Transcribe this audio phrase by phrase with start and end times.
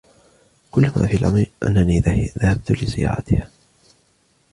[0.71, 1.99] كل ما في الأمر أنني
[2.37, 3.49] ذهبت لزيارتها.